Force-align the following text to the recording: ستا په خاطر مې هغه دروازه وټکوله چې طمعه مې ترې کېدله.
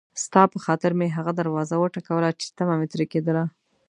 ستا 0.23 0.41
په 0.53 0.57
خاطر 0.65 0.91
مې 0.99 1.07
هغه 1.17 1.31
دروازه 1.39 1.75
وټکوله 1.79 2.29
چې 2.39 2.45
طمعه 2.57 2.75
مې 2.79 2.87
ترې 2.93 3.05
کېدله. 3.13 3.43